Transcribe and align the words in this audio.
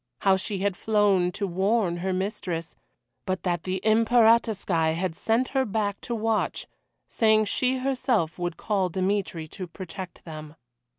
How 0.21 0.35
she 0.35 0.57
had 0.57 0.75
flown 0.75 1.31
to 1.33 1.45
warn 1.45 1.97
her 1.97 2.11
mistress, 2.11 2.73
but 3.27 3.43
that 3.43 3.65
the 3.65 3.79
Imperatorskoye 3.85 4.95
had 4.95 5.15
sent 5.15 5.49
her 5.49 5.63
back 5.63 6.01
to 6.01 6.15
watch, 6.15 6.65
saying 7.07 7.45
she 7.45 7.77
herself 7.77 8.39
would 8.39 8.57
call 8.57 8.89
Dmitry 8.89 9.47
to 9.49 9.67
protect 9.67 10.25
them. 10.25 10.55